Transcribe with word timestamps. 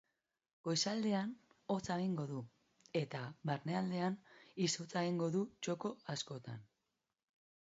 Goizaldean, 0.67 1.33
hotza 1.73 1.97
egingo 2.01 2.25
du, 2.31 2.39
eta 3.01 3.21
barnealdean 3.51 4.17
izotza 4.69 5.05
egingo 5.07 5.29
du 5.37 5.45
txoko 5.69 5.93
askotan. 6.17 6.67